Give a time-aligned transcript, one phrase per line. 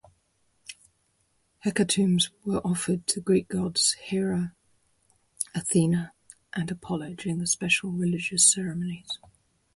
[1.63, 4.55] Hecatombs were offered to Greek gods Hera,
[5.53, 6.13] Athena,
[6.53, 9.19] and Apollo, during special religious ceremonies.